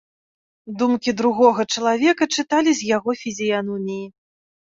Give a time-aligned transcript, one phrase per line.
[0.79, 4.03] Думкі другога чалавека чыталі з яго фізіяноміі.